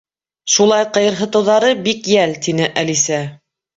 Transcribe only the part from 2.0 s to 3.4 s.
йәл, —тине Әлисә.